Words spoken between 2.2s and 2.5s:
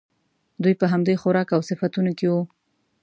وو.